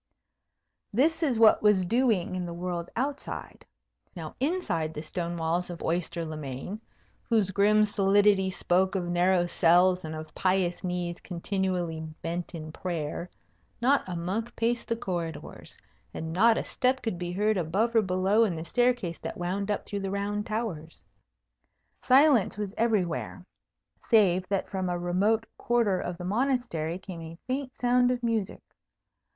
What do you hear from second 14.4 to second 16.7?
paced the corridors, and not a